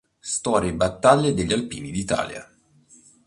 [0.17, 2.43] Storia e battaglie degli alpini d'Italia".